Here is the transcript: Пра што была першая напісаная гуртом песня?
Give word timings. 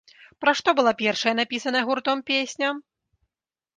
Пра 0.43 0.53
што 0.61 0.69
была 0.79 0.93
першая 1.03 1.33
напісаная 1.41 1.83
гуртом 1.91 2.27
песня? 2.31 2.67